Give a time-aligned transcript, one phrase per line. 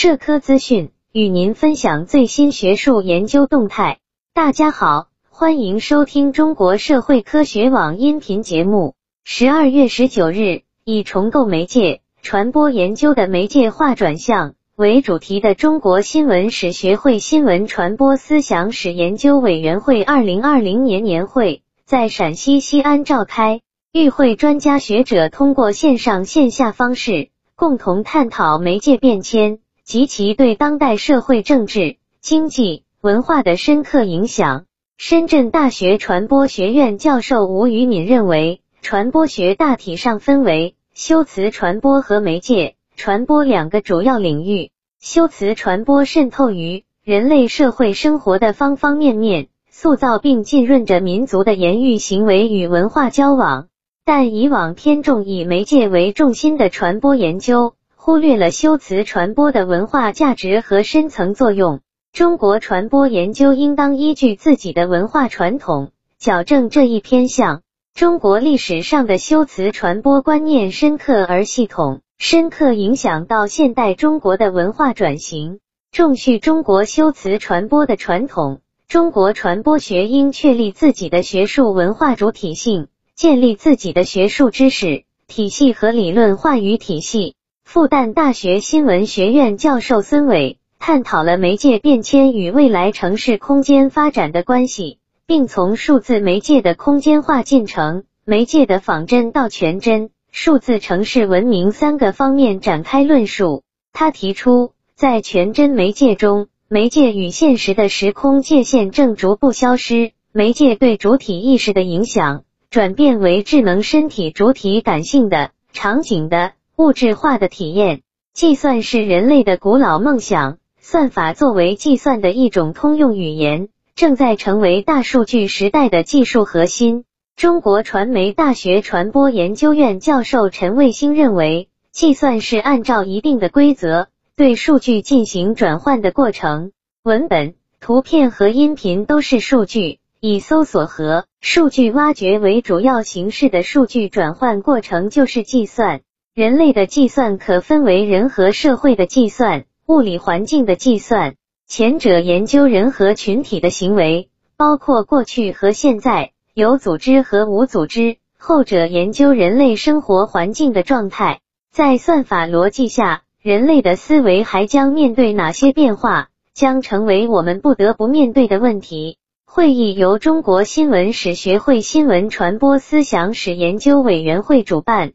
[0.00, 3.98] 社科资讯与您分享最新学术研究动态。
[4.32, 8.94] 大家好，欢迎收听中国社会科学网音频节目。
[9.24, 23.62] 十二月十九日，以重构媒介传播研究的媒介化转向为主题的中国新闻史学会新闻传播思想史研究委员会二零二零年年会在陕西西安召开。
[23.92, 29.58] 与会专家学者通过线上线下方式，共同探讨媒介变迁
[29.88, 34.66] 及其对当代社会政治、经济、文化的深刻影响。
[34.98, 44.72] 深圳大学传播学院教授吴宇敏认为，传播学大体上分为修辞传播和媒介传播两个主要领域。
[45.00, 53.68] 修辞传播渗透于人类社会生活的方方面面，塑造并浸润着民族的言语行为与文化交往。
[54.04, 57.74] 但以往偏重以媒介为重心的传播研究，
[58.08, 61.80] 忽略了修辞传播的文化价值和深层作用。
[62.10, 67.60] 中国传播研究应当依据自己的文化传统，矫正这一偏向。
[67.92, 75.58] 中国历史上的修辞传播观念深刻而系统，深刻影响到现代中国的文化转型。
[75.92, 82.88] 重续中国修辞传播的传统，中国传播学应确立自己的学术文化主体性。
[83.14, 87.34] 建立自己的学术知识体系和理论话语体系。
[87.70, 103.64] 复旦大学新闻学院教授孙伟探讨了媒介变迁与未来城市空间发展的关系，并从数字媒介的空间化进程、媒介的仿真到全真、数字城市文明三个方面展开论述。
[103.92, 112.44] 他提出，在全真媒介中，媒介与现实的时空界限正逐步消失，媒介对主体意识的影响。
[112.70, 118.02] 转变为智能身体主体感性的场景的物质化的体验。
[118.32, 127.04] 计算是人类的古老梦想，算法作为计算的一种通用语言，正在成为大数据时代的技术核心。
[127.34, 134.06] 中国传媒大学传播研究院教授陈卫星认为，计算是按照一定的规则
[134.36, 136.70] 对数据进行转换的过程。
[137.02, 139.98] 文本、图片和音频都是数据。
[140.20, 146.00] 以搜索和数据挖掘为主要形式的数据转换过程就是计算。
[146.38, 151.34] 人类的计算可分为人和社会的计算、物理环境的计算。
[151.66, 161.40] 前者研究人和群体的行为，包括过去和现在，有组织和无组织；后者研究人类生活环境的状态。
[161.72, 169.16] 在算法逻辑下，人类的思维还将面对哪些变化，将成为我们不得不面对的问题。
[169.44, 175.14] 会议由中国新闻史学会新闻传播思想史研究委员会主办，